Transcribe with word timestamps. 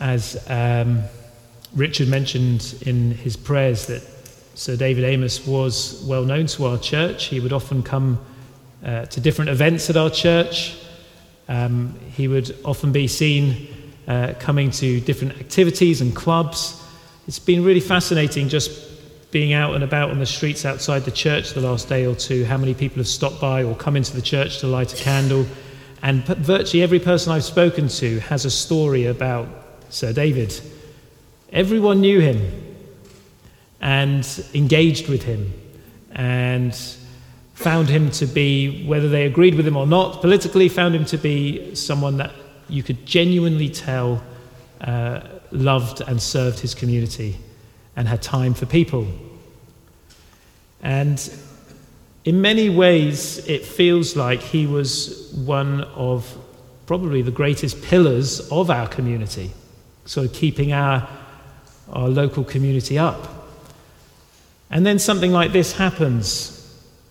As 0.00 0.42
um, 0.48 1.02
Richard 1.74 2.08
mentioned 2.08 2.74
in 2.82 3.10
his 3.12 3.36
prayers, 3.36 3.86
that 3.86 4.02
Sir 4.54 4.76
David 4.76 5.04
Amess 5.04 5.46
was 5.46 6.02
well 6.06 6.24
known 6.24 6.46
to 6.46 6.66
our 6.66 6.78
church. 6.78 7.26
He 7.26 7.40
would 7.40 7.52
often 7.52 7.82
come 7.82 8.18
uh, 8.84 9.06
to 9.06 9.20
different 9.20 9.50
events 9.50 9.90
at 9.90 9.96
our 9.96 10.10
church. 10.10 10.76
Um, 11.48 11.98
he 12.14 12.28
would 12.28 12.56
often 12.64 12.92
be 12.92 13.08
seen 13.08 13.68
uh, 14.06 14.34
coming 14.38 14.70
to 14.72 15.00
different 15.00 15.38
activities 15.38 16.00
and 16.00 16.14
clubs. 16.14 16.82
It's 17.26 17.38
been 17.38 17.64
really 17.64 17.80
fascinating 17.80 18.48
just 18.48 18.70
being 19.30 19.52
out 19.52 19.74
and 19.74 19.84
about 19.84 20.10
on 20.10 20.18
the 20.18 20.26
streets 20.26 20.64
outside 20.64 21.04
the 21.04 21.10
church 21.10 21.52
the 21.52 21.60
last 21.60 21.88
day 21.88 22.06
or 22.06 22.14
two, 22.14 22.44
how 22.44 22.56
many 22.56 22.72
people 22.72 22.98
have 22.98 23.08
stopped 23.08 23.40
by 23.40 23.62
or 23.62 23.74
come 23.74 23.96
into 23.96 24.14
the 24.14 24.22
church 24.22 24.60
to 24.60 24.66
light 24.66 24.94
a 24.94 24.96
candle. 24.96 25.44
And 26.02 26.24
virtually 26.24 26.82
every 26.82 27.00
person 27.00 27.32
I've 27.32 27.44
spoken 27.44 27.88
to 27.88 28.20
has 28.20 28.44
a 28.44 28.50
story 28.50 29.06
about 29.06 29.48
Sir 29.90 30.12
David. 30.12 30.60
Everyone 31.52 32.00
knew 32.00 32.20
him 32.20 32.76
and 33.80 34.26
engaged 34.54 35.08
with 35.08 35.22
him 35.22 35.52
and 36.12 36.74
found 37.54 37.88
him 37.88 38.10
to 38.10 38.26
be, 38.26 38.84
whether 38.86 39.08
they 39.08 39.26
agreed 39.26 39.54
with 39.54 39.66
him 39.66 39.76
or 39.76 39.86
not 39.86 40.20
politically, 40.20 40.68
found 40.68 40.94
him 40.94 41.04
to 41.06 41.18
be 41.18 41.74
someone 41.74 42.16
that 42.18 42.32
you 42.68 42.82
could 42.82 43.04
genuinely 43.06 43.68
tell 43.68 44.22
uh, 44.80 45.20
loved 45.50 46.00
and 46.02 46.20
served 46.20 46.60
his 46.60 46.74
community 46.74 47.36
and 47.96 48.06
had 48.06 48.22
time 48.22 48.54
for 48.54 48.66
people. 48.66 49.06
And 50.82 51.18
in 52.24 52.40
many 52.40 52.68
ways, 52.68 53.38
it 53.48 53.64
feels 53.64 54.14
like 54.14 54.40
he 54.40 54.66
was 54.66 55.32
one 55.34 55.82
of 55.82 56.36
probably 56.86 57.22
the 57.22 57.30
greatest 57.30 57.82
pillars 57.82 58.40
of 58.52 58.70
our 58.70 58.86
community, 58.86 59.52
sort 60.08 60.26
of 60.26 60.32
keeping 60.32 60.72
our, 60.72 61.06
our 61.92 62.08
local 62.08 62.42
community 62.42 62.98
up. 62.98 63.28
And 64.70 64.84
then 64.84 64.98
something 64.98 65.32
like 65.32 65.52
this 65.52 65.72
happens 65.72 66.54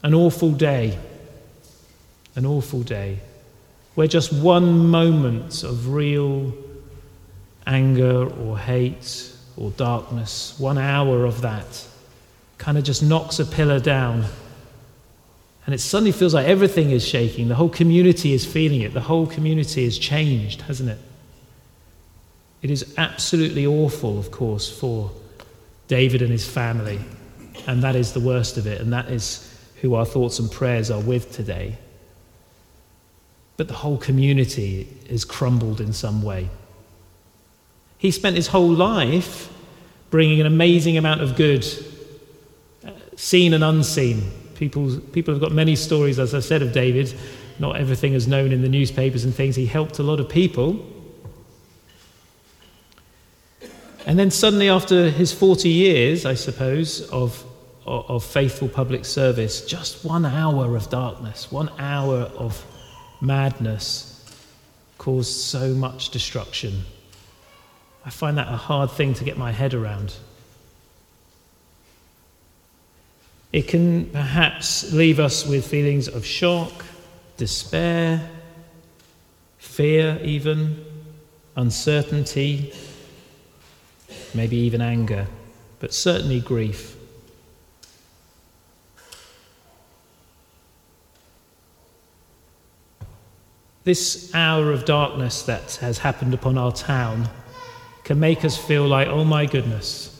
an 0.04 0.16
awful 0.16 0.52
day, 0.52 0.98
an 2.36 2.46
awful 2.46 2.82
day, 2.82 3.20
where 3.94 4.08
just 4.08 4.34
one 4.34 4.88
moment 4.88 5.64
of 5.64 5.90
real 5.90 6.54
anger 7.68 8.28
or 8.28 8.58
hate 8.58 9.32
or 9.58 9.70
darkness, 9.72 10.56
one 10.58 10.80
hour 10.80 11.26
of 11.26 11.42
that, 11.42 11.86
kind 12.58 12.80
of 12.80 12.84
just 12.84 13.04
knocks 13.04 13.40
a 13.40 13.46
pillar 13.46 13.80
down. 13.80 14.26
And 15.66 15.76
it 15.76 15.80
suddenly 15.80 16.12
feels 16.12 16.34
like 16.34 16.48
everything 16.48 16.90
is 16.92 17.08
shaking. 17.08 17.48
The 17.48 17.56
whole 17.56 17.70
community 17.70 18.34
is 18.34 18.44
feeling 18.44 18.82
it. 18.82 18.94
The 18.94 19.02
whole 19.02 19.28
community 19.28 19.84
is 19.84 20.00
changed, 20.00 20.62
hasn't 20.62 20.90
it? 20.90 21.00
It 22.62 22.72
is 22.72 22.94
absolutely 22.98 23.66
awful, 23.66 24.18
of 24.18 24.32
course, 24.32 24.70
for 24.70 25.12
David 25.88 26.22
and 26.22 26.32
his 26.32 26.48
family. 26.48 27.00
And 27.68 27.84
that 27.84 27.96
is 27.96 28.14
the 28.14 28.20
worst 28.20 28.58
of 28.58 28.68
it. 28.68 28.82
And 28.82 28.92
that 28.94 29.10
is 29.10 29.44
who 29.82 29.96
our 29.96 30.06
thoughts 30.06 30.40
and 30.40 30.52
prayers 30.52 30.90
are 30.90 31.02
with 31.02 31.32
today. 31.32 31.78
But 33.58 33.68
the 33.68 33.74
whole 33.74 33.98
community 33.98 34.88
is 35.08 35.26
crumbled 35.26 35.82
in 35.82 35.94
some 35.94 36.22
way. 36.22 36.50
He 37.98 38.12
spent 38.12 38.36
his 38.36 38.48
whole 38.48 38.70
life 38.70 39.50
bringing 40.10 40.40
an 40.40 40.48
amazing 40.48 40.98
amount 40.98 41.22
of 41.22 41.36
good, 41.36 41.66
uh, 42.86 42.92
seen 43.16 43.54
and 43.54 43.64
unseen. 43.64 44.32
People, 44.56 45.00
people 45.12 45.34
have 45.34 45.42
got 45.42 45.52
many 45.52 45.76
stories, 45.76 46.20
as 46.20 46.34
I 46.34 46.40
said, 46.40 46.62
of 46.62 46.72
David. 46.72 47.14
Not 47.60 47.78
everything 47.78 48.14
is 48.14 48.28
known 48.28 48.52
in 48.52 48.62
the 48.62 48.70
newspapers 48.70 49.24
and 49.24 49.34
things. 49.34 49.56
He 49.56 49.66
helped 49.66 50.00
a 50.00 50.04
lot 50.04 50.20
of 50.20 50.30
people. 50.30 50.86
And 54.08 54.18
then 54.18 54.32
suddenly, 54.32 54.70
after 54.70 55.12
his 55.12 55.32
40 55.32 55.70
years, 55.70 56.26
I 56.26 56.34
suppose, 56.34 57.08
of, 57.10 57.46
of 57.86 58.24
faithful 58.24 58.70
public 58.70 59.06
service, 59.06 59.64
just 59.64 60.04
one 60.04 60.26
hour 60.26 60.76
of 60.76 60.90
darkness, 60.90 61.52
one 61.52 61.70
hour 61.78 62.32
of 62.36 62.66
madness 63.22 64.26
caused 64.98 65.34
so 65.34 65.76
much 65.76 66.10
destruction 66.10 66.84
I 68.08 68.10
find 68.10 68.38
that 68.38 68.48
a 68.48 68.56
hard 68.56 68.92
thing 68.92 69.14
to 69.16 69.26
get 69.26 69.38
my 69.38 69.52
head 69.52 69.74
around. 69.74 70.14
It 73.52 73.68
can 73.68 74.06
perhaps 74.12 74.94
leave 74.94 75.20
us 75.20 75.46
with 75.46 75.68
feelings 75.68 76.08
of 76.08 76.26
shock, 76.26 76.86
despair, 77.36 78.30
fear, 79.58 80.22
even, 80.24 80.86
uncertainty, 81.58 82.72
maybe 84.38 84.56
even 84.56 84.82
anger, 84.82 85.28
but 85.80 85.94
certainly 85.94 86.40
grief. 86.40 86.96
This 93.84 94.34
hour 94.36 94.72
of 94.72 94.86
darkness 94.86 95.42
that 95.44 95.76
has 95.82 95.98
happened 95.98 96.34
upon 96.34 96.58
our 96.58 96.72
town 96.72 97.30
can 98.04 98.20
make 98.20 98.46
us 98.46 98.58
feel 98.58 98.88
like, 98.88 99.08
oh 99.08 99.24
my 99.24 99.46
goodness. 99.46 100.14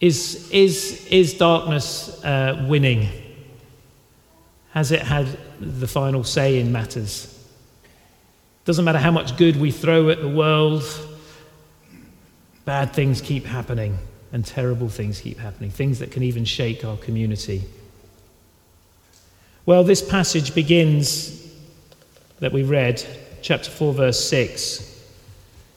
Is, 0.00 0.50
is, 0.50 1.06
is 1.10 1.34
darkness 1.34 2.22
uh, 2.24 2.66
winning? 2.68 3.08
Has 4.72 4.92
it 4.92 5.02
had 5.02 5.38
the 5.58 5.86
final 5.86 6.22
say 6.22 6.60
in 6.60 6.70
matters? 6.70 7.32
Doesn't 8.66 8.84
matter 8.84 8.98
how 8.98 9.12
much 9.12 9.36
good 9.36 9.56
we 9.56 9.70
throw 9.70 10.10
at 10.10 10.20
the 10.20 10.28
world, 10.28 10.82
bad 12.66 12.92
things 12.92 13.22
keep 13.22 13.46
happening 13.46 13.96
and 14.32 14.44
terrible 14.44 14.90
things 14.90 15.20
keep 15.20 15.38
happening, 15.38 15.70
things 15.70 16.00
that 16.00 16.10
can 16.10 16.22
even 16.22 16.44
shake 16.44 16.84
our 16.84 16.98
community. 16.98 17.62
Well, 19.64 19.82
this 19.84 20.02
passage 20.02 20.54
begins 20.54 21.50
that 22.40 22.52
we 22.52 22.62
read, 22.62 23.02
chapter 23.40 23.70
4, 23.70 23.94
verse 23.94 24.28
6. 24.28 24.92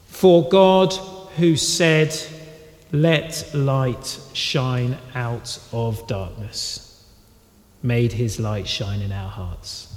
For 0.06 0.46
God, 0.48 0.92
who 1.36 1.56
said, 1.56 2.14
Let 2.92 3.48
light 3.54 4.18
shine 4.34 4.98
out 5.14 5.58
of 5.72 6.06
darkness, 6.06 7.04
made 7.82 8.12
his 8.12 8.38
light 8.38 8.66
shine 8.68 9.00
in 9.00 9.12
our 9.12 9.30
hearts. 9.30 9.89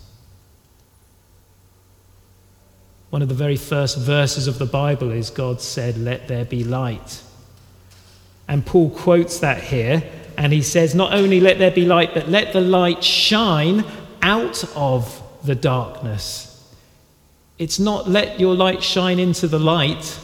One 3.13 3.21
of 3.21 3.29
the 3.29 3.35
very 3.35 3.57
first 3.57 3.99
verses 3.99 4.47
of 4.47 4.57
the 4.57 4.65
Bible 4.65 5.11
is 5.11 5.29
God 5.29 5.61
said, 5.61 5.99
Let 5.99 6.27
there 6.27 6.45
be 6.45 6.63
light. 6.63 7.21
And 8.47 8.65
Paul 8.65 8.89
quotes 8.89 9.37
that 9.41 9.61
here, 9.61 10.01
and 10.35 10.51
he 10.51 10.63
says, 10.63 10.95
Not 10.95 11.13
only 11.13 11.39
let 11.39 11.59
there 11.59 11.69
be 11.69 11.85
light, 11.85 12.15
but 12.15 12.27
let 12.27 12.53
the 12.53 12.61
light 12.61 13.03
shine 13.03 13.85
out 14.23 14.63
of 14.75 15.21
the 15.45 15.53
darkness. 15.53 16.73
It's 17.59 17.77
not 17.77 18.09
let 18.09 18.39
your 18.39 18.55
light 18.55 18.81
shine 18.81 19.19
into 19.19 19.47
the 19.47 19.59
light, 19.59 20.19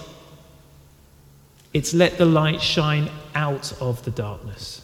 it's 1.75 1.93
let 1.93 2.17
the 2.17 2.25
light 2.25 2.59
shine 2.59 3.11
out 3.35 3.71
of 3.79 4.03
the 4.03 4.09
darkness. 4.09 4.81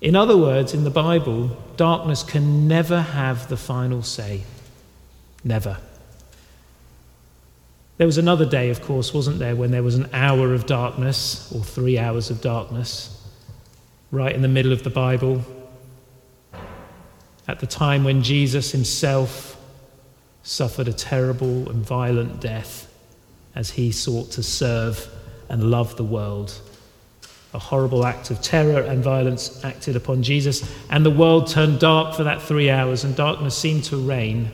In 0.00 0.14
other 0.14 0.36
words, 0.36 0.74
in 0.74 0.84
the 0.84 0.90
Bible, 0.90 1.48
darkness 1.76 2.22
can 2.22 2.68
never 2.68 3.00
have 3.00 3.48
the 3.48 3.56
final 3.56 4.02
say. 4.02 4.44
Never. 5.42 5.78
There 7.98 8.06
was 8.06 8.18
another 8.18 8.44
day, 8.44 8.68
of 8.68 8.82
course, 8.82 9.14
wasn't 9.14 9.38
there, 9.38 9.56
when 9.56 9.70
there 9.70 9.82
was 9.82 9.94
an 9.94 10.10
hour 10.12 10.52
of 10.52 10.66
darkness, 10.66 11.50
or 11.54 11.62
three 11.62 11.98
hours 11.98 12.28
of 12.28 12.42
darkness, 12.42 13.26
right 14.10 14.34
in 14.34 14.42
the 14.42 14.48
middle 14.48 14.72
of 14.72 14.82
the 14.82 14.90
Bible, 14.90 15.42
at 17.48 17.60
the 17.60 17.66
time 17.66 18.04
when 18.04 18.22
Jesus 18.22 18.72
himself 18.72 19.56
suffered 20.42 20.88
a 20.88 20.92
terrible 20.92 21.70
and 21.70 21.84
violent 21.86 22.40
death 22.40 22.92
as 23.54 23.70
he 23.70 23.90
sought 23.90 24.30
to 24.32 24.42
serve 24.42 25.08
and 25.48 25.70
love 25.70 25.96
the 25.96 26.04
world. 26.04 26.60
A 27.54 27.58
horrible 27.58 28.04
act 28.04 28.30
of 28.30 28.42
terror 28.42 28.82
and 28.82 29.02
violence 29.02 29.64
acted 29.64 29.96
upon 29.96 30.22
Jesus, 30.22 30.70
and 30.90 31.06
the 31.06 31.10
world 31.10 31.46
turned 31.46 31.78
dark 31.78 32.14
for 32.14 32.24
that 32.24 32.42
three 32.42 32.68
hours, 32.68 33.04
and 33.04 33.16
darkness 33.16 33.56
seemed 33.56 33.84
to 33.84 33.96
reign. 33.96 34.50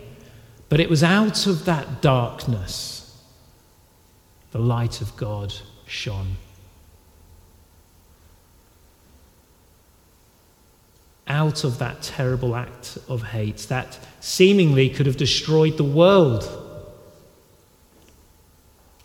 But 0.68 0.78
it 0.78 0.88
was 0.88 1.02
out 1.02 1.48
of 1.48 1.64
that 1.64 2.00
darkness 2.02 3.01
the 4.52 4.58
light 4.58 5.00
of 5.00 5.16
God 5.16 5.52
shone. 5.86 6.36
out 11.32 11.64
of 11.64 11.78
that 11.78 12.02
terrible 12.02 12.54
act 12.54 12.98
of 13.08 13.22
hate 13.22 13.56
that 13.68 13.98
seemingly 14.20 14.90
could 14.90 15.06
have 15.06 15.16
destroyed 15.16 15.78
the 15.78 15.84
world. 15.84 16.46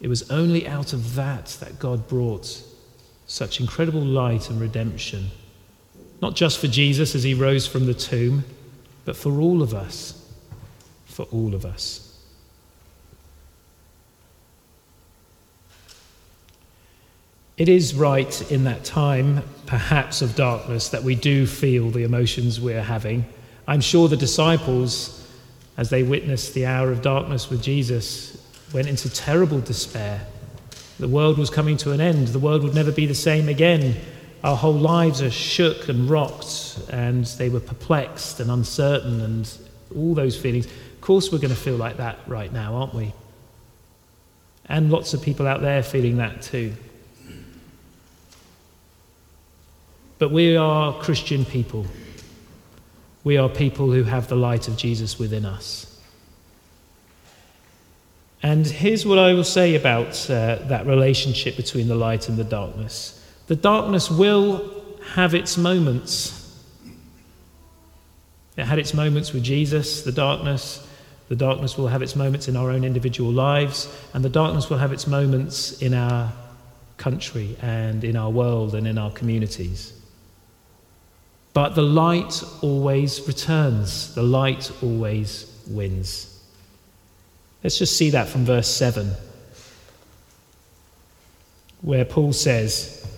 It 0.02 0.10
was 0.10 0.30
only 0.30 0.68
out 0.68 0.94
of 0.94 1.16
that 1.16 1.46
that 1.62 1.80
God 1.80 2.08
brought 2.08 2.64
such 3.28 3.60
incredible 3.60 4.02
light 4.02 4.50
and 4.50 4.60
redemption, 4.60 5.30
not 6.22 6.36
just 6.36 6.60
for 6.60 6.68
Jesus 6.68 7.16
as 7.16 7.24
he 7.24 7.34
rose 7.34 7.66
from 7.66 7.86
the 7.86 7.94
tomb, 7.94 8.44
but 9.06 9.16
for 9.16 9.40
all 9.40 9.62
of 9.62 9.74
us. 9.74 10.30
For 11.06 11.24
all 11.32 11.56
of 11.56 11.66
us. 11.66 12.07
It 17.58 17.70
is 17.70 17.96
right 17.96 18.52
in 18.52 18.66
that 18.66 18.84
time, 18.84 19.42
perhaps 19.66 20.22
of 20.22 20.36
darkness, 20.36 20.90
that 20.90 21.02
we 21.02 21.16
do 21.16 21.48
feel 21.48 21.90
the 21.90 22.04
emotions 22.04 22.62
we're 22.62 22.84
having. 22.84 23.26
I'm 23.68 23.82
sure 23.82 24.08
the 24.08 24.16
disciples, 24.16 25.28
as 25.76 25.90
they 25.90 26.04
witnessed 26.04 26.54
the 26.54 26.68
hour 26.68 26.92
of 26.92 27.02
darkness 27.02 27.50
with 27.50 27.64
Jesus, 27.64 28.48
went 28.74 28.88
into 28.88 29.10
terrible 29.10 29.60
despair. 29.60 30.22
The 31.00 31.08
world 31.08 31.40
was 31.40 31.50
coming 31.50 31.78
to 31.78 31.94
an 31.94 32.00
end. 32.00 32.28
The 32.28 32.38
world 32.38 32.62
would 32.62 32.76
never 32.76 32.92
be 32.92 33.08
the 33.08 33.16
same 33.16 33.50
again. 33.50 33.96
Our 34.44 34.56
whole 34.56 34.74
lives 34.74 35.24
are 35.24 35.32
shook 35.32 35.90
and 35.90 36.08
rocked, 36.08 36.80
and 36.92 37.26
they 37.26 37.50
were 37.50 37.60
perplexed 37.60 38.40
and 38.40 38.52
uncertain, 38.52 39.20
and 39.20 39.52
all 39.96 40.14
those 40.14 40.40
feelings. 40.40 40.68
Of 40.68 41.02
course, 41.02 41.32
we're 41.32 41.40
going 41.40 41.50
to 41.50 41.60
feel 41.60 41.76
like 41.76 41.98
that 41.98 42.20
right 42.28 42.54
now, 42.54 42.76
aren't 42.76 42.94
we? 42.94 43.14
And 44.70 44.92
lots 44.92 45.16
of 45.16 45.24
people 45.24 45.48
out 45.48 45.62
there 45.62 45.82
feeling 45.82 46.18
that 46.18 46.44
too. 46.44 46.76
But 50.20 50.32
we 50.32 50.56
are 50.56 50.94
Christian 51.00 51.46
people. 51.46 51.86
We 53.24 53.38
are 53.38 53.50
people 53.50 53.92
who 53.92 54.04
have 54.04 54.28
the 54.28 54.36
light 54.36 54.68
of 54.68 54.78
Jesus 54.78 55.20
within 55.20 55.46
us. 55.46 55.84
And 58.42 58.66
here's 58.66 59.06
what 59.06 59.20
I 59.20 59.34
will 59.34 59.44
say 59.44 59.76
about 59.76 60.30
uh, 60.30 60.56
that 60.68 60.86
relationship 60.86 61.58
between 61.58 61.88
the 61.88 61.96
light 61.96 62.30
and 62.30 62.38
the 62.38 62.44
darkness 62.44 63.14
the 63.48 63.56
darkness 63.56 64.12
will 64.12 64.70
have 65.14 65.34
its 65.34 65.58
moments. 65.58 66.34
It 68.58 68.66
had 68.66 68.78
its 68.78 68.94
moments 68.94 69.32
with 69.32 69.42
Jesus, 69.44 70.02
the 70.02 70.12
darkness. 70.12 70.86
The 71.30 71.36
darkness 71.36 71.78
will 71.78 71.88
have 71.88 72.02
its 72.02 72.16
moments 72.16 72.50
in 72.50 72.58
our 72.58 72.70
own 72.70 72.84
individual 72.84 73.32
lives, 73.32 73.88
and 74.14 74.24
the 74.24 74.30
darkness 74.30 74.70
will 74.70 74.80
have 74.80 74.92
its 74.92 75.08
moments 75.08 75.82
in 75.82 75.94
our 75.94 76.34
country 76.98 77.56
and 77.62 78.04
in 78.04 78.18
our 78.18 78.30
world 78.30 78.76
and 78.76 78.86
in 78.86 78.98
our 78.98 79.12
communities. 79.12 79.97
But 81.58 81.74
the 81.74 81.82
light 81.82 82.44
always 82.62 83.28
returns, 83.28 84.14
the 84.14 84.22
light 84.22 84.72
always 84.84 85.52
wins. 85.68 86.40
Let's 87.64 87.80
just 87.80 87.98
see 87.98 88.12
that 88.12 88.28
from 88.28 88.46
verse 88.46 88.68
7, 88.68 89.12
where 91.82 92.06
Paul 92.06 92.32
says, 92.32 93.12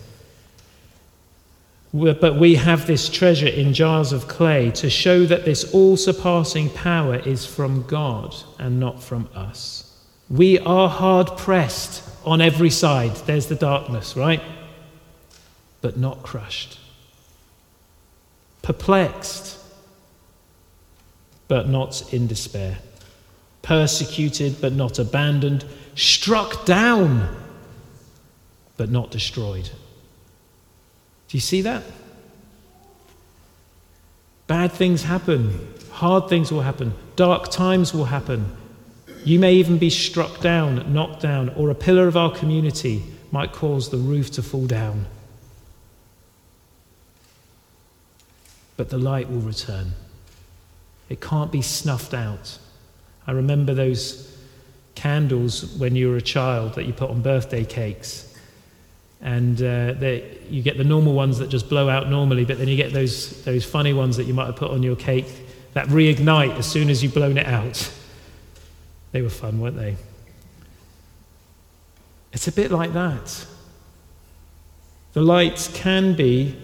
But 1.92 2.40
we 2.40 2.56
have 2.56 2.88
this 2.88 3.10
treasure 3.10 3.46
in 3.46 3.74
jars 3.74 4.14
of 4.14 4.30
clay 4.30 4.72
to 4.72 4.90
show 4.90 5.26
that 5.26 5.44
this 5.44 5.74
all 5.74 5.98
surpassing 5.98 6.70
power 6.70 7.18
is 7.18 7.46
from 7.46 7.84
God 7.88 8.34
and 8.58 8.80
not 8.80 9.04
from 9.04 9.28
us. 9.36 10.02
We 10.30 10.60
are 10.60 10.88
hard 10.88 11.36
pressed 11.36 12.10
on 12.24 12.40
every 12.40 12.70
side. 12.70 13.18
There's 13.18 13.48
the 13.48 13.56
darkness, 13.56 14.16
right? 14.16 14.42
But 15.82 15.98
not 15.98 16.24
crushed 16.24 16.79
perplexed, 18.70 19.58
but 21.48 21.68
not 21.68 22.14
in 22.14 22.28
despair, 22.28 22.78
persecuted, 23.64 24.62
but 24.62 24.74
not 24.74 25.00
abandoned, 25.00 25.66
struck 25.96 26.68
down, 26.68 27.36
but 28.78 28.92
not 28.92 29.10
destroyed. 29.10 29.72
Do 31.30 31.38
you 31.38 31.40
see 31.40 31.62
that? 31.62 31.82
Bad 34.46 34.72
things 34.72 35.02
happen, 35.02 35.74
hard 35.90 36.30
things 36.30 36.52
will 36.52 36.62
happen, 36.62 36.94
dark 37.16 37.50
times 37.50 37.92
will 37.92 38.06
happen. 38.06 38.56
You 39.26 39.40
may 39.40 39.56
even 39.56 39.80
be 39.80 39.90
struck 39.90 40.42
down, 40.42 40.94
knocked 40.94 41.24
down, 41.24 41.50
or 41.56 41.72
a 41.72 41.76
pillar 41.76 42.08
of 42.08 42.16
our 42.16 42.32
community 42.32 43.02
might 43.32 43.52
cause 43.52 43.90
the 43.90 43.98
roof 43.98 44.30
to 44.34 44.44
fall 44.44 44.68
down. 44.68 45.08
But 48.80 48.90
the 48.90 48.98
light 48.98 49.30
will 49.30 49.42
return. 49.42 49.92
It 51.10 51.20
can't 51.20 51.52
be 51.52 51.62
snuffed 51.62 52.14
out. 52.14 52.58
I 53.28 53.34
remember 53.34 53.74
those 53.74 54.38
candles 54.96 55.66
when 55.76 55.98
you 55.98 56.08
were 56.08 56.16
a 56.16 56.22
child 56.22 56.76
that 56.76 56.86
you 56.86 56.94
put 56.94 57.10
on 57.10 57.22
birthday 57.22 57.66
cakes. 57.66 58.34
And 59.20 59.62
uh, 59.62 59.96
they, 59.96 60.38
you 60.50 60.62
get 60.62 60.78
the 60.78 60.86
normal 60.86 61.12
ones 61.12 61.40
that 61.40 61.50
just 61.50 61.68
blow 61.68 61.90
out 61.90 62.10
normally, 62.10 62.46
but 62.46 62.58
then 62.58 62.70
you 62.70 62.78
get 62.78 62.94
those, 62.94 63.44
those 63.44 63.66
funny 63.66 63.92
ones 63.92 64.16
that 64.16 64.28
you 64.28 64.34
might 64.34 64.46
have 64.46 64.56
put 64.56 64.72
on 64.72 64.82
your 64.82 64.96
cake 64.96 65.28
that 65.74 65.88
reignite 65.88 66.58
as 66.58 66.66
soon 66.66 66.90
as 66.90 67.04
you've 67.04 67.14
blown 67.14 67.38
it 67.38 67.48
out. 67.48 67.92
They 69.12 69.24
were 69.24 69.30
fun, 69.30 69.60
weren't 69.60 69.76
they? 69.76 69.98
It's 72.32 72.48
a 72.48 72.52
bit 72.52 72.72
like 72.72 72.94
that. 72.94 73.46
The 75.14 75.22
light 75.22 75.70
can 75.74 76.14
be 76.14 76.56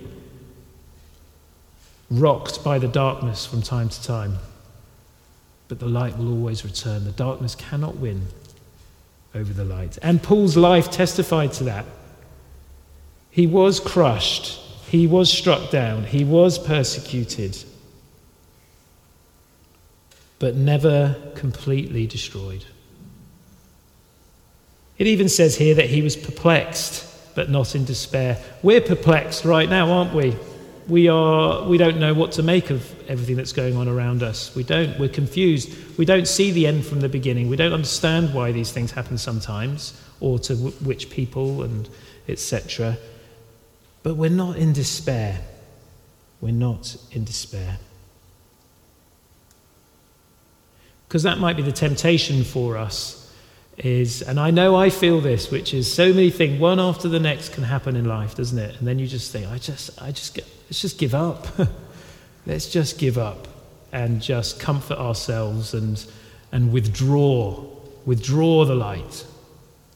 rocked 2.09 2.63
by 2.63 2.79
the 2.79 2.87
darkness 2.87 3.45
from 3.45 3.61
time 3.61 3.89
to 3.89 4.03
time. 4.03 4.37
But 5.67 5.79
the 5.79 5.87
light 5.87 6.17
will 6.17 6.29
always 6.29 6.63
return. 6.63 7.05
The 7.05 7.11
darkness 7.11 7.55
cannot 7.55 7.97
win 7.97 8.27
over 9.33 9.51
the 9.51 9.65
light. 9.65 9.97
And 10.01 10.21
Paul's 10.21 10.55
life 10.55 10.91
testified 10.91 11.53
to 11.53 11.65
that. 11.65 11.85
He 13.31 13.47
was 13.47 13.79
crushed, 13.79 14.61
he 14.87 15.07
was 15.07 15.31
struck 15.31 15.69
down, 15.69 16.05
he 16.05 16.23
was 16.23 16.57
persecuted, 16.57 17.57
but 20.39 20.55
never 20.55 21.15
completely 21.35 22.07
destroyed. 22.07 22.63
It 24.97 25.07
even 25.07 25.27
says 25.27 25.57
here 25.57 25.75
that 25.75 25.89
he 25.89 26.01
was 26.01 26.15
perplexed, 26.15 27.35
but 27.35 27.49
not 27.49 27.75
in 27.75 27.83
despair. 27.83 28.41
We're 28.63 28.79
perplexed 28.79 29.43
right 29.43 29.69
now, 29.69 29.91
aren't 29.91 30.13
we? 30.13 30.37
We, 30.87 31.07
are, 31.07 31.63
we 31.67 31.77
don't 31.77 31.99
know 31.99 32.13
what 32.13 32.33
to 32.33 32.43
make 32.43 32.69
of 32.69 33.09
everything 33.09 33.35
that's 33.35 33.53
going 33.53 33.75
on 33.75 33.87
around 33.87 34.21
us. 34.21 34.55
We 34.55 34.63
don't. 34.63 34.97
We're 34.99 35.09
confused. 35.09 35.97
We 35.97 36.05
don't 36.05 36.27
see 36.27 36.51
the 36.51 36.67
end 36.67 36.85
from 36.85 37.01
the 37.01 37.09
beginning. 37.09 37.49
We 37.49 37.55
don't 37.55 37.73
understand 37.73 38.33
why 38.33 38.51
these 38.51 38.71
things 38.71 38.91
happen 38.91 39.17
sometimes, 39.17 39.99
or 40.19 40.37
to 40.39 40.55
w- 40.55 40.75
which 40.83 41.09
people, 41.09 41.63
and 41.63 41.89
etc. 42.27 42.97
But 44.03 44.15
we're 44.15 44.29
not 44.29 44.57
in 44.57 44.73
despair. 44.73 45.41
We're 46.41 46.51
not 46.51 46.95
in 47.11 47.23
despair. 47.23 47.79
Because 51.07 51.23
that 51.23 51.39
might 51.39 51.55
be 51.55 51.63
the 51.63 51.71
temptation 51.71 52.43
for 52.43 52.77
us 52.77 53.24
is, 53.77 54.21
and 54.21 54.39
I 54.39 54.51
know 54.51 54.75
I 54.75 54.89
feel 54.89 55.19
this, 55.19 55.51
which 55.51 55.73
is 55.73 55.91
so 55.91 56.09
many 56.09 56.29
things, 56.29 56.59
one 56.59 56.79
after 56.79 57.07
the 57.07 57.19
next 57.19 57.49
can 57.49 57.63
happen 57.63 57.95
in 57.95 58.05
life, 58.05 58.35
doesn't 58.35 58.57
it? 58.57 58.77
And 58.77 58.87
then 58.87 58.99
you 58.99 59.07
just 59.07 59.31
think, 59.31 59.47
I 59.47 59.57
just, 59.57 60.01
I 60.01 60.11
just 60.11 60.37
let's 60.37 60.81
just 60.81 60.97
give 60.97 61.13
up. 61.13 61.47
let's 62.45 62.69
just 62.69 62.97
give 62.97 63.17
up 63.17 63.47
and 63.91 64.21
just 64.21 64.59
comfort 64.59 64.97
ourselves 64.97 65.73
and, 65.73 66.05
and 66.51 66.71
withdraw, 66.71 67.65
withdraw 68.05 68.65
the 68.65 68.75
light. 68.75 69.25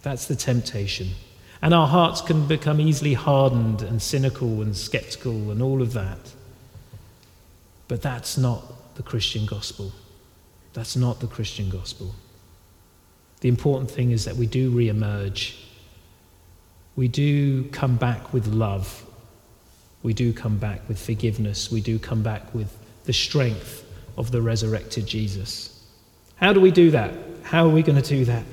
That's 0.02 0.26
the 0.26 0.36
temptation. 0.36 1.10
And 1.62 1.74
our 1.74 1.88
hearts 1.88 2.22
can 2.22 2.48
become 2.48 2.80
easily 2.80 3.14
hardened 3.14 3.82
and 3.82 4.02
cynical 4.02 4.62
and 4.62 4.76
skeptical 4.76 5.52
and 5.52 5.62
all 5.62 5.82
of 5.82 5.94
that. 5.94 6.18
But 7.88 8.02
that's 8.02 8.38
not 8.38 8.96
the 8.96 9.04
Christian 9.04 9.46
gospel. 9.46 9.92
That's 10.74 10.96
not 10.96 11.20
the 11.20 11.28
Christian 11.28 11.70
gospel. 11.70 12.16
The 13.42 13.50
important 13.50 13.90
thing 13.90 14.12
is 14.12 14.26
that 14.26 14.36
we 14.36 14.48
do 14.48 14.70
re 14.72 14.90
emerge. 14.90 15.58
We 16.96 17.08
do 17.08 17.64
come 17.70 17.96
back 17.96 18.34
with 18.34 18.48
love. 18.48 19.06
We 20.04 20.14
do 20.14 20.34
come 20.34 20.58
back 20.58 20.88
with 20.88 21.00
forgiveness. 21.00 21.72
We 21.72 21.82
do 21.82 22.00
come 22.00 22.24
back 22.24 22.54
with 22.54 22.76
the 23.06 23.14
strength 23.14 23.86
of 24.18 24.32
the 24.32 24.42
resurrected 24.42 25.06
Jesus. 25.06 25.86
How 26.36 26.54
do 26.54 26.60
we 26.60 26.72
do 26.72 26.92
that? 26.92 27.14
How 27.44 27.66
are 27.66 27.70
we 27.70 27.84
going 27.84 28.02
to 28.02 28.08
do 28.08 28.26
that? 28.26 28.44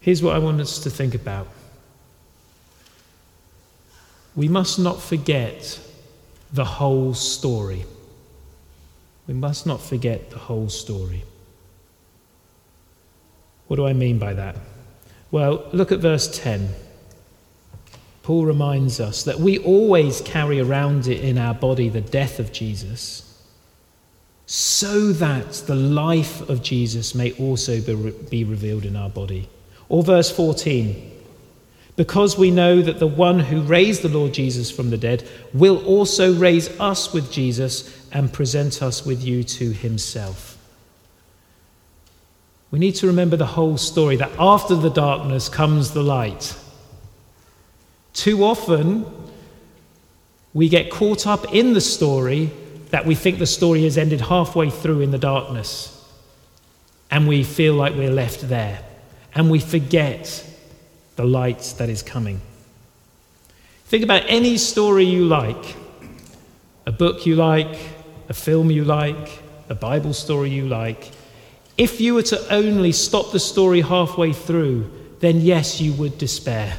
Here's 0.00 0.22
what 0.22 0.34
I 0.34 0.38
want 0.38 0.60
us 0.60 0.80
to 0.80 0.90
think 0.90 1.14
about. 1.14 1.48
We 4.36 4.48
must 4.48 4.78
not 4.78 5.00
forget 5.00 5.80
the 6.52 6.64
whole 6.64 7.14
story. 7.14 7.84
We 9.26 9.34
must 9.34 9.66
not 9.66 9.80
forget 9.80 10.30
the 10.30 10.38
whole 10.38 10.68
story. 10.68 11.24
What 13.66 13.76
do 13.76 13.86
I 13.86 13.92
mean 13.92 14.18
by 14.18 14.34
that? 14.34 14.56
Well, 15.30 15.66
look 15.72 15.92
at 15.92 16.00
verse 16.00 16.38
10. 16.38 16.68
Paul 18.22 18.44
reminds 18.44 19.00
us 19.00 19.24
that 19.24 19.40
we 19.40 19.58
always 19.58 20.20
carry 20.20 20.60
around 20.60 21.06
it 21.06 21.20
in 21.20 21.36
our 21.36 21.54
body 21.54 21.88
the 21.88 22.00
death 22.00 22.38
of 22.38 22.52
Jesus, 22.52 23.20
so 24.46 25.12
that 25.12 25.52
the 25.66 25.74
life 25.74 26.48
of 26.48 26.62
Jesus 26.62 27.14
may 27.14 27.32
also 27.32 27.80
be 28.30 28.44
revealed 28.44 28.84
in 28.84 28.96
our 28.96 29.10
body. 29.10 29.48
Or 29.88 30.02
verse 30.02 30.30
14 30.30 31.12
because 31.96 32.36
we 32.36 32.50
know 32.50 32.82
that 32.82 32.98
the 32.98 33.06
one 33.06 33.38
who 33.38 33.62
raised 33.62 34.02
the 34.02 34.08
Lord 34.08 34.34
Jesus 34.34 34.70
from 34.70 34.90
the 34.90 34.98
dead 34.98 35.28
will 35.52 35.84
also 35.86 36.34
raise 36.34 36.68
us 36.80 37.12
with 37.12 37.30
Jesus 37.30 38.08
and 38.10 38.32
present 38.32 38.82
us 38.82 39.06
with 39.06 39.22
you 39.22 39.44
to 39.44 39.70
himself. 39.70 40.53
We 42.74 42.80
need 42.80 42.96
to 42.96 43.06
remember 43.06 43.36
the 43.36 43.46
whole 43.46 43.76
story 43.76 44.16
that 44.16 44.32
after 44.36 44.74
the 44.74 44.90
darkness 44.90 45.48
comes 45.48 45.92
the 45.92 46.02
light. 46.02 46.58
Too 48.14 48.42
often, 48.42 49.06
we 50.52 50.68
get 50.68 50.90
caught 50.90 51.24
up 51.24 51.54
in 51.54 51.74
the 51.74 51.80
story 51.80 52.50
that 52.90 53.06
we 53.06 53.14
think 53.14 53.38
the 53.38 53.46
story 53.46 53.84
has 53.84 53.96
ended 53.96 54.22
halfway 54.22 54.70
through 54.70 55.02
in 55.02 55.12
the 55.12 55.18
darkness. 55.18 56.04
And 57.12 57.28
we 57.28 57.44
feel 57.44 57.74
like 57.74 57.94
we're 57.94 58.10
left 58.10 58.48
there. 58.48 58.82
And 59.36 59.52
we 59.52 59.60
forget 59.60 60.44
the 61.14 61.24
light 61.24 61.76
that 61.78 61.88
is 61.88 62.02
coming. 62.02 62.40
Think 63.84 64.02
about 64.02 64.24
any 64.26 64.56
story 64.56 65.04
you 65.04 65.26
like 65.26 65.76
a 66.86 66.92
book 66.92 67.24
you 67.24 67.36
like, 67.36 67.78
a 68.28 68.34
film 68.34 68.68
you 68.72 68.84
like, 68.84 69.30
a 69.68 69.76
Bible 69.76 70.12
story 70.12 70.50
you 70.50 70.66
like. 70.66 71.13
If 71.76 72.00
you 72.00 72.14
were 72.14 72.22
to 72.22 72.54
only 72.54 72.92
stop 72.92 73.32
the 73.32 73.40
story 73.40 73.80
halfway 73.80 74.32
through, 74.32 74.90
then 75.20 75.40
yes, 75.40 75.80
you 75.80 75.92
would 75.94 76.18
despair. 76.18 76.76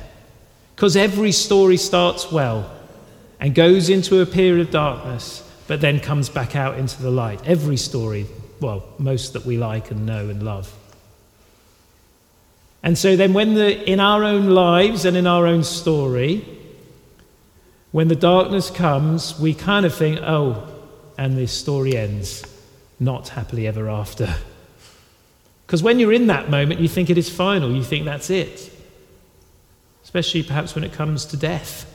Because 0.75 0.95
every 0.95 1.31
story 1.31 1.77
starts 1.77 2.31
well 2.31 2.71
and 3.39 3.53
goes 3.53 3.89
into 3.89 4.21
a 4.21 4.25
period 4.25 4.67
of 4.67 4.71
darkness, 4.71 5.41
but 5.67 5.81
then 5.81 5.99
comes 5.99 6.29
back 6.29 6.55
out 6.55 6.77
into 6.77 7.01
the 7.01 7.11
light. 7.11 7.41
Every 7.45 7.77
story, 7.77 8.25
well, 8.61 8.85
most 8.97 9.33
that 9.33 9.45
we 9.45 9.57
like 9.57 9.91
and 9.91 10.05
know 10.05 10.29
and 10.29 10.43
love. 10.43 10.73
And 12.83 12.97
so 12.97 13.15
then, 13.15 13.33
when 13.33 13.55
the, 13.55 13.83
in 13.89 13.99
our 13.99 14.23
own 14.23 14.51
lives 14.51 15.05
and 15.05 15.17
in 15.17 15.25
our 15.25 15.47
own 15.47 15.63
story, 15.63 16.45
when 17.91 18.09
the 18.09 18.15
darkness 18.15 18.69
comes, 18.69 19.39
we 19.39 19.55
kind 19.55 19.85
of 19.85 19.95
think, 19.95 20.19
oh, 20.21 20.71
and 21.17 21.35
this 21.35 21.51
story 21.51 21.97
ends 21.97 22.45
not 22.99 23.29
happily 23.29 23.67
ever 23.67 23.89
after. 23.89 24.33
Because 25.65 25.81
when 25.81 25.99
you're 25.99 26.13
in 26.13 26.27
that 26.27 26.49
moment, 26.49 26.79
you 26.79 26.87
think 26.87 27.09
it 27.09 27.17
is 27.17 27.29
final, 27.29 27.71
you 27.71 27.83
think 27.83 28.05
that's 28.05 28.29
it. 28.29 28.71
Especially 30.03 30.43
perhaps 30.43 30.75
when 30.75 30.83
it 30.83 30.93
comes 30.93 31.25
to 31.25 31.37
death. 31.37 31.91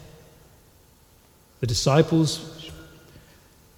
The 1.60 1.66
disciples 1.66 2.70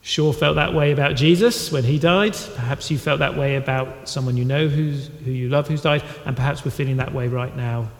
sure 0.00 0.32
felt 0.32 0.56
that 0.56 0.72
way 0.74 0.92
about 0.92 1.14
Jesus 1.14 1.70
when 1.70 1.84
he 1.84 1.98
died. 1.98 2.36
Perhaps 2.54 2.90
you 2.90 2.98
felt 2.98 3.20
that 3.20 3.36
way 3.36 3.56
about 3.56 4.08
someone 4.08 4.36
you 4.36 4.44
know 4.44 4.68
who's, 4.68 5.08
who 5.24 5.30
you 5.30 5.48
love 5.48 5.68
who's 5.68 5.82
died. 5.82 6.02
And 6.24 6.36
perhaps 6.36 6.64
we're 6.64 6.70
feeling 6.70 6.96
that 6.96 7.12
way 7.12 7.28
right 7.28 7.54
now 7.56 7.90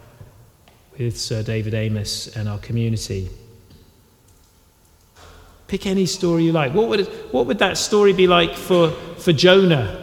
with 0.99 1.19
Sir 1.19 1.43
David 1.43 1.75
Amess 1.75 2.35
and 2.37 2.49
our 2.49 2.59
community. 2.59 3.29
Pick 5.69 5.87
any 5.87 6.07
story 6.07 6.45
you 6.45 6.53
like. 6.53 6.75
What 6.75 6.89
would, 6.89 7.01
it, 7.01 7.09
what 7.33 7.47
would 7.47 7.59
that 7.59 7.79
story 7.79 8.13
be 8.13 8.27
like 8.27 8.57
for, 8.57 8.91
for 8.91 9.33
Jonah? 9.33 10.02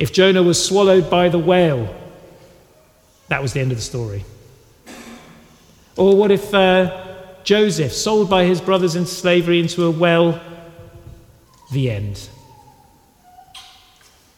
If 0.00 0.12
Jonah 0.14 0.42
was 0.42 0.64
swallowed 0.64 1.10
by 1.10 1.28
the 1.28 1.38
whale, 1.38 1.94
that 3.28 3.42
was 3.42 3.52
the 3.52 3.60
end 3.60 3.70
of 3.70 3.76
the 3.76 3.82
story. 3.82 4.24
Or 5.94 6.16
what 6.16 6.30
if 6.30 6.54
uh, 6.54 7.06
Joseph, 7.44 7.92
sold 7.92 8.30
by 8.30 8.44
his 8.44 8.62
brothers 8.62 8.96
into 8.96 9.10
slavery 9.10 9.60
into 9.60 9.84
a 9.84 9.90
well, 9.90 10.40
the 11.70 11.90
end? 11.90 12.30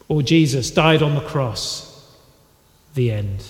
Or 0.09 0.21
Jesus 0.21 0.73
died 0.73 1.01
on 1.01 1.15
the 1.15 1.21
cross, 1.21 2.13
the 2.95 3.13
end? 3.13 3.45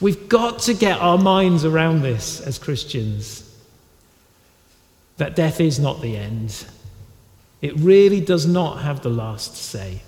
We've 0.00 0.26
got 0.26 0.60
to 0.60 0.72
get 0.72 0.98
our 1.00 1.18
minds 1.18 1.66
around 1.66 2.00
this 2.00 2.40
as 2.40 2.58
Christians 2.58 3.42
that 5.18 5.36
death 5.36 5.60
is 5.60 5.78
not 5.78 6.00
the 6.00 6.16
end. 6.16 6.64
It 7.60 7.74
really 7.76 8.22
does 8.22 8.46
not 8.46 8.82
have 8.82 9.02
the 9.02 9.10
last 9.10 9.54
say. 9.54 10.00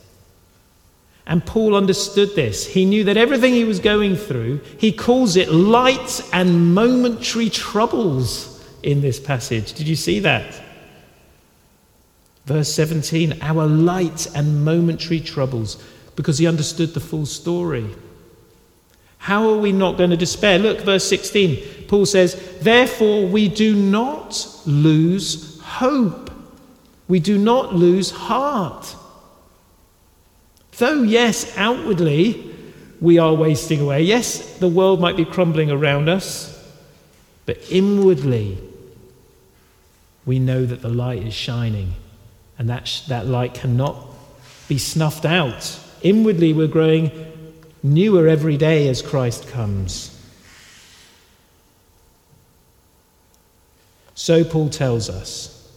And 1.28 1.44
Paul 1.44 1.74
understood 1.74 2.34
this. 2.34 2.66
He 2.66 2.86
knew 2.86 3.04
that 3.04 3.18
everything 3.18 3.52
he 3.52 3.64
was 3.64 3.80
going 3.80 4.16
through, 4.16 4.60
he 4.78 4.90
calls 4.90 5.36
it 5.36 5.50
light 5.52 6.22
and 6.32 6.74
momentary 6.74 7.50
troubles 7.50 8.66
in 8.82 9.02
this 9.02 9.20
passage. 9.20 9.74
Did 9.74 9.86
you 9.86 9.94
see 9.94 10.20
that? 10.20 10.62
Verse 12.46 12.72
17, 12.72 13.42
our 13.42 13.66
light 13.66 14.26
and 14.34 14.64
momentary 14.64 15.20
troubles, 15.20 15.84
because 16.16 16.38
he 16.38 16.46
understood 16.46 16.94
the 16.94 17.00
full 17.00 17.26
story. 17.26 17.94
How 19.18 19.50
are 19.50 19.58
we 19.58 19.70
not 19.70 19.98
going 19.98 20.08
to 20.08 20.16
despair? 20.16 20.58
Look, 20.58 20.80
verse 20.80 21.06
16. 21.06 21.84
Paul 21.88 22.06
says, 22.06 22.58
Therefore, 22.62 23.26
we 23.26 23.48
do 23.48 23.74
not 23.74 24.60
lose 24.64 25.60
hope. 25.60 26.30
We 27.06 27.20
do 27.20 27.36
not 27.36 27.74
lose 27.74 28.10
heart. 28.10 28.96
Though, 30.78 31.02
yes, 31.02 31.56
outwardly 31.56 32.54
we 33.00 33.18
are 33.18 33.34
wasting 33.34 33.80
away. 33.80 34.02
Yes, 34.02 34.58
the 34.58 34.68
world 34.68 35.00
might 35.00 35.16
be 35.16 35.24
crumbling 35.24 35.70
around 35.70 36.08
us. 36.08 36.54
But 37.46 37.58
inwardly, 37.70 38.58
we 40.24 40.38
know 40.38 40.64
that 40.66 40.82
the 40.82 40.88
light 40.88 41.22
is 41.22 41.34
shining 41.34 41.94
and 42.58 42.68
that, 42.68 42.86
sh- 42.86 43.02
that 43.02 43.26
light 43.26 43.54
cannot 43.54 44.06
be 44.68 44.78
snuffed 44.78 45.24
out. 45.24 45.78
Inwardly, 46.02 46.52
we're 46.52 46.68
growing 46.68 47.10
newer 47.82 48.28
every 48.28 48.56
day 48.56 48.88
as 48.88 49.02
Christ 49.02 49.48
comes. 49.48 50.14
So, 54.14 54.44
Paul 54.44 54.68
tells 54.68 55.08
us 55.08 55.72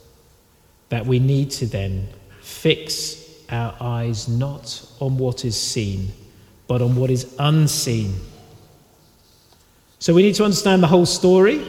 that 0.89 1.05
we 1.05 1.20
need 1.20 1.51
to 1.51 1.65
then 1.65 2.10
fix 2.41 3.21
our 3.51 3.75
eyes 3.79 4.27
not 4.27 4.86
on 5.00 5.17
what 5.17 5.46
is 5.46 5.60
seen, 5.60 6.12
but 6.67 6.81
on 6.81 6.96
what 6.96 7.12
is 7.12 7.36
unseen. 7.38 8.15
So, 10.00 10.13
we 10.13 10.24
need 10.24 10.36
to 10.36 10.43
understand 10.43 10.81
the 10.81 10.88
whole 10.88 11.05
story. 11.05 11.65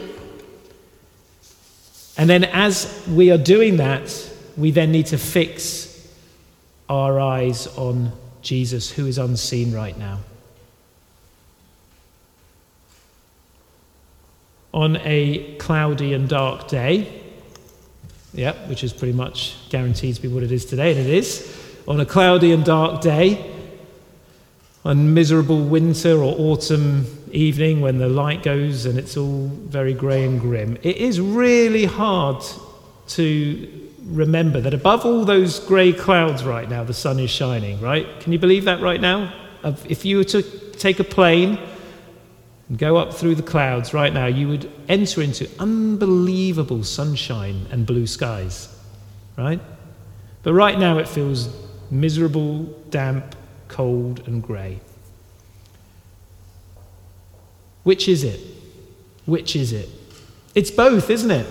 And 2.17 2.29
then, 2.29 2.45
as 2.45 3.03
we 3.07 3.31
are 3.31 3.37
doing 3.37 3.77
that, 3.77 4.31
we 4.55 4.71
then 4.71 4.91
need 4.91 5.07
to 5.07 5.17
fix 5.17 6.07
our 6.89 7.19
eyes 7.19 7.67
on 7.77 8.11
Jesus, 8.41 8.91
who 8.91 9.07
is 9.07 9.17
unseen 9.17 9.73
right 9.73 9.97
now. 9.97 10.19
On 14.73 14.97
a 14.97 15.55
cloudy 15.57 16.13
and 16.13 16.27
dark 16.27 16.67
day, 16.67 17.21
yeah, 18.33 18.53
which 18.67 18.83
is 18.83 18.91
pretty 18.91 19.13
much 19.13 19.55
guaranteed 19.69 20.15
to 20.15 20.21
be 20.21 20.27
what 20.27 20.43
it 20.43 20.51
is 20.51 20.65
today, 20.65 20.91
and 20.91 20.99
it 20.99 21.13
is. 21.13 21.59
On 21.87 21.99
a 21.99 22.05
cloudy 22.05 22.51
and 22.51 22.63
dark 22.63 23.01
day, 23.01 23.51
on 24.85 25.13
miserable 25.13 25.61
winter 25.63 26.17
or 26.17 26.33
autumn 26.37 27.05
evening 27.31 27.81
when 27.81 27.97
the 27.97 28.07
light 28.07 28.43
goes 28.43 28.85
and 28.85 28.97
it's 28.97 29.17
all 29.17 29.47
very 29.47 29.93
grey 29.93 30.23
and 30.23 30.39
grim, 30.39 30.77
it 30.83 30.97
is 30.97 31.19
really 31.19 31.85
hard 31.85 32.43
to 33.07 33.89
remember 34.05 34.61
that 34.61 34.73
above 34.73 35.05
all 35.05 35.25
those 35.25 35.59
grey 35.61 35.91
clouds 35.91 36.43
right 36.43 36.69
now, 36.69 36.83
the 36.83 36.93
sun 36.93 37.19
is 37.19 37.29
shining, 37.29 37.79
right? 37.81 38.07
Can 38.19 38.33
you 38.33 38.39
believe 38.39 38.65
that 38.65 38.81
right 38.81 38.99
now? 38.99 39.33
If 39.63 40.05
you 40.05 40.17
were 40.17 40.25
to 40.25 40.41
take 40.73 40.99
a 40.99 41.05
plane 41.05 41.57
and 42.69 42.77
go 42.77 42.97
up 42.97 43.13
through 43.13 43.35
the 43.35 43.43
clouds 43.43 43.93
right 43.93 44.13
now, 44.13 44.25
you 44.25 44.47
would 44.47 44.71
enter 44.89 45.21
into 45.21 45.49
unbelievable 45.59 46.83
sunshine 46.83 47.65
and 47.71 47.85
blue 47.85 48.07
skies, 48.07 48.73
right? 49.37 49.61
But 50.43 50.53
right 50.53 50.77
now 50.77 50.97
it 50.97 51.07
feels 51.07 51.47
miserable, 51.93 52.63
damp, 52.89 53.35
cold, 53.67 54.27
and 54.27 54.41
grey. 54.41 54.79
Which 57.83 58.07
is 58.07 58.23
it? 58.23 58.39
Which 59.25 59.55
is 59.55 59.71
it? 59.71 59.89
It's 60.55 60.71
both, 60.71 61.09
isn't 61.09 61.31
it? 61.31 61.47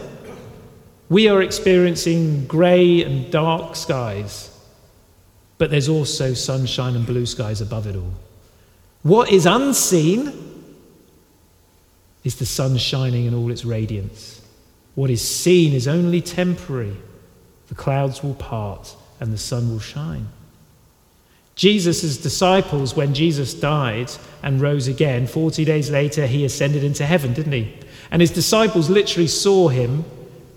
We 1.08 1.28
are 1.28 1.42
experiencing 1.42 2.46
grey 2.46 3.02
and 3.04 3.30
dark 3.30 3.76
skies, 3.76 4.49
but 5.58 5.70
there's 5.70 5.88
also 5.88 6.34
sunshine 6.34 6.96
and 6.96 7.06
blue 7.06 7.26
skies 7.26 7.61
above 7.61 7.87
it 7.87 7.96
all. 7.96 8.14
What 9.02 9.30
is 9.30 9.46
unseen 9.46 10.32
is 12.25 12.37
the 12.37 12.46
sun 12.46 12.78
shining 12.78 13.26
in 13.26 13.34
all 13.34 13.50
its 13.50 13.64
radiance. 13.64 14.40
What 14.94 15.11
is 15.11 15.26
seen 15.26 15.72
is 15.72 15.88
only 15.88 16.20
temporary. 16.20 16.96
The 17.68 17.75
clouds 17.75 18.22
will 18.22 18.34
part 18.34 18.96
and 19.22 19.32
the 19.32 19.38
sun 19.38 19.70
will 19.70 19.78
shine. 19.78 20.26
Jesus' 21.54 22.16
disciples, 22.18 22.96
when 22.96 23.14
Jesus 23.14 23.54
died 23.54 24.10
and 24.42 24.60
rose 24.60 24.88
again, 24.88 25.28
40 25.28 25.64
days 25.64 25.90
later, 25.90 26.26
he 26.26 26.44
ascended 26.44 26.82
into 26.82 27.06
heaven, 27.06 27.32
didn't 27.32 27.52
he? 27.52 27.72
And 28.10 28.20
his 28.20 28.32
disciples 28.32 28.90
literally 28.90 29.28
saw 29.28 29.68
him 29.68 30.04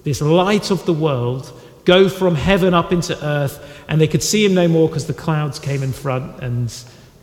this 0.03 0.19
light 0.19 0.71
of 0.71 0.83
the 0.87 0.93
world, 0.93 1.53
go 1.85 2.09
from 2.09 2.33
heaven 2.33 2.73
up 2.73 2.91
into 2.91 3.23
earth, 3.23 3.85
and 3.87 4.01
they 4.01 4.07
could 4.07 4.23
see 4.23 4.43
him 4.43 4.55
no 4.55 4.67
more 4.67 4.87
because 4.87 5.05
the 5.05 5.13
clouds 5.13 5.59
came 5.59 5.83
in 5.83 5.93
front 5.93 6.41
and 6.41 6.73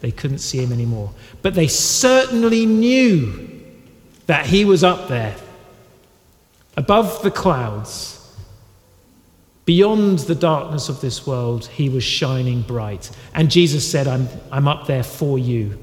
they 0.01 0.13
couldn't 0.13 0.39
see 0.39 0.59
him 0.59 0.71
anymore. 0.73 1.11
But 1.43 1.55
they 1.55 1.67
certainly 1.67 2.67
knew 2.67 3.51
that 4.27 4.47
he 4.47 4.65
was 4.65 4.85
up 4.85 5.09
there, 5.09 5.35
above 6.77 7.21
the 7.25 7.33
clouds. 7.33 8.22
Beyond 9.65 10.21
the 10.21 10.35
darkness 10.35 10.89
of 10.89 11.01
this 11.01 11.27
world, 11.27 11.67
he 11.67 11.89
was 11.89 12.03
shining 12.03 12.63
bright. 12.63 13.11
And 13.33 13.51
Jesus 13.51 13.89
said, 13.89 14.09
I'm, 14.09 14.29
I'm 14.51 14.67
up 14.67 14.87
there 14.87 15.05
for 15.05 15.39
you. 15.39 15.79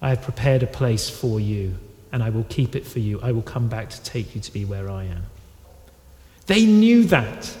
I 0.00 0.10
have 0.10 0.22
prepared 0.22 0.62
a 0.62 0.66
place 0.66 1.10
for 1.10 1.40
you, 1.40 1.74
and 2.12 2.22
I 2.22 2.30
will 2.30 2.44
keep 2.44 2.74
it 2.74 2.86
for 2.86 3.00
you. 3.00 3.20
I 3.20 3.32
will 3.32 3.42
come 3.42 3.68
back 3.68 3.90
to 3.90 4.02
take 4.02 4.34
you 4.34 4.40
to 4.40 4.52
be 4.52 4.64
where 4.64 4.90
I 4.90 5.04
am. 5.04 5.24
They 6.46 6.64
knew 6.64 7.04
that. 7.04 7.54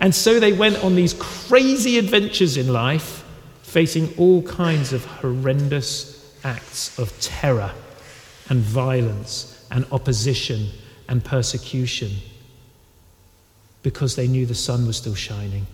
And 0.00 0.14
so 0.14 0.40
they 0.40 0.52
went 0.52 0.82
on 0.82 0.96
these 0.96 1.14
crazy 1.14 1.98
adventures 1.98 2.56
in 2.56 2.72
life, 2.72 3.24
facing 3.62 4.12
all 4.16 4.42
kinds 4.42 4.92
of 4.92 5.04
horrendous 5.04 6.34
acts 6.42 6.98
of 6.98 7.18
terror 7.20 7.72
and 8.48 8.60
violence 8.60 9.64
and 9.70 9.86
opposition 9.92 10.68
and 11.08 11.22
persecution 11.24 12.10
because 13.82 14.16
they 14.16 14.28
knew 14.28 14.46
the 14.46 14.54
sun 14.54 14.86
was 14.86 14.96
still 14.96 15.14
shining. 15.14 15.66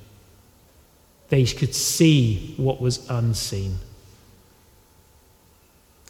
They 1.28 1.44
could 1.44 1.74
see 1.74 2.54
what 2.56 2.80
was 2.80 3.08
unseen. 3.10 3.78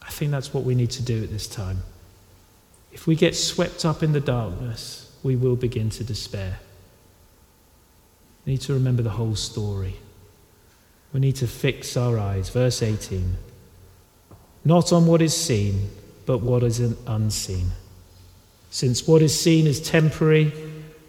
I 0.03 0.11
think 0.11 0.31
that's 0.31 0.53
what 0.53 0.65
we 0.65 0.75
need 0.75 0.91
to 0.93 1.03
do 1.03 1.23
at 1.23 1.31
this 1.31 1.47
time. 1.47 1.79
If 2.93 3.07
we 3.07 3.17
get 3.17 3.35
swept 3.35 3.85
up 3.85 4.03
in 4.03 4.13
the 4.13 4.21
darkness, 4.21 5.13
we 5.23 5.37
will 5.37 5.57
begin 5.57 5.91
to 5.91 6.05
despair. 6.05 6.59
We 8.45 8.53
need 8.53 8.63
to 8.63 8.75
remember 8.75 9.03
the 9.03 9.11
whole 9.11 9.35
story. 9.35 9.97
We 11.13 11.21
need 11.21 11.37
to 11.37 11.47
fix 11.47 11.97
our 11.97 12.19
eyes. 12.19 12.51
Verse 12.51 12.83
18 12.83 13.37
not 14.67 14.93
on 14.93 15.07
what 15.07 15.23
is 15.23 15.33
seen, 15.33 15.91
but 16.27 16.39
what 16.39 16.65
is 16.65 16.81
unseen. 17.07 17.71
Since 18.71 19.07
what 19.07 19.23
is 19.23 19.41
seen 19.41 19.65
is 19.69 19.81
temporary, 19.81 20.53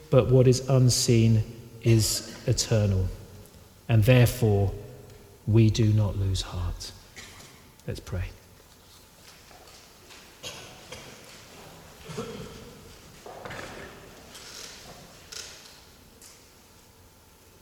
but 0.10 0.30
what 0.30 0.48
is 0.48 0.68
unseen 0.70 1.44
is 1.84 2.38
eternal. 2.48 3.08
And 3.90 4.04
therefore, 4.04 4.74
we 5.46 5.70
do 5.70 5.94
not 5.94 6.18
lose 6.18 6.42
heart. 6.42 6.92
Let's 7.88 8.00
pray. 8.00 8.26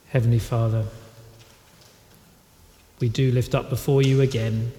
Heavenly 0.08 0.38
Father, 0.38 0.84
we 3.00 3.08
do 3.08 3.30
lift 3.32 3.54
up 3.54 3.68
before 3.68 4.02
you 4.02 4.20
again 4.20 4.72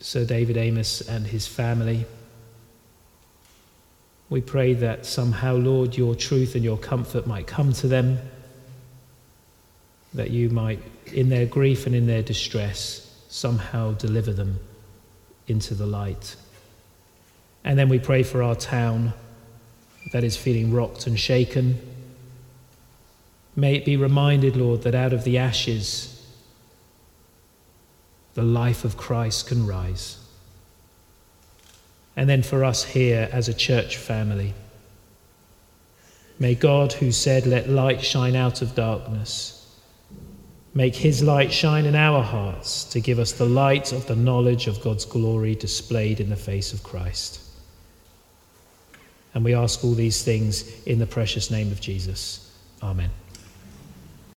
Sir 0.00 0.24
David 0.24 0.56
Amess 0.56 1.06
and 1.08 1.26
his 1.26 1.46
family. 1.46 2.06
We 4.30 4.40
pray 4.40 4.74
that 4.74 5.04
somehow, 5.06 5.56
Lord, 5.56 5.96
your 5.96 6.14
truth 6.14 6.54
and 6.54 6.62
your 6.62 6.78
comfort 6.78 7.26
might 7.26 7.48
come 7.48 7.72
to 7.74 7.88
them, 7.88 8.18
that 10.14 10.30
you 10.30 10.48
might, 10.50 10.80
in 11.12 11.28
their 11.28 11.46
grief 11.46 11.84
and 11.84 11.96
in 11.96 12.06
their 12.06 12.22
distress, 12.22 13.22
somehow 13.28 13.92
deliver 13.92 14.32
them 14.32 14.60
into 15.48 15.74
the 15.74 15.86
light. 15.86 16.36
And 17.64 17.76
then 17.76 17.88
we 17.88 17.98
pray 17.98 18.22
for 18.22 18.40
our 18.40 18.54
town 18.54 19.12
that 20.12 20.22
is 20.22 20.36
feeling 20.36 20.72
rocked 20.72 21.08
and 21.08 21.18
shaken. 21.18 21.78
May 23.56 23.74
it 23.74 23.84
be 23.84 23.96
reminded, 23.96 24.56
Lord, 24.56 24.82
that 24.82 24.94
out 24.94 25.12
of 25.12 25.24
the 25.24 25.38
ashes, 25.38 26.24
the 28.34 28.42
life 28.42 28.84
of 28.84 28.96
Christ 28.96 29.48
can 29.48 29.66
rise. 29.66 30.18
And 32.20 32.28
then 32.28 32.42
for 32.42 32.66
us 32.66 32.84
here 32.84 33.30
as 33.32 33.48
a 33.48 33.54
church 33.54 33.96
family, 33.96 34.52
may 36.38 36.54
God, 36.54 36.92
who 36.92 37.12
said, 37.12 37.46
Let 37.46 37.70
light 37.70 38.04
shine 38.04 38.36
out 38.36 38.60
of 38.60 38.74
darkness, 38.74 39.74
make 40.74 40.94
his 40.94 41.22
light 41.22 41.50
shine 41.50 41.86
in 41.86 41.94
our 41.94 42.22
hearts 42.22 42.84
to 42.90 43.00
give 43.00 43.18
us 43.18 43.32
the 43.32 43.46
light 43.46 43.92
of 43.92 44.06
the 44.06 44.16
knowledge 44.16 44.66
of 44.66 44.82
God's 44.82 45.06
glory 45.06 45.54
displayed 45.54 46.20
in 46.20 46.28
the 46.28 46.36
face 46.36 46.74
of 46.74 46.82
Christ. 46.82 47.40
And 49.32 49.42
we 49.42 49.54
ask 49.54 49.82
all 49.82 49.94
these 49.94 50.22
things 50.22 50.84
in 50.84 50.98
the 50.98 51.06
precious 51.06 51.50
name 51.50 51.72
of 51.72 51.80
Jesus. 51.80 52.54
Amen. 52.82 53.12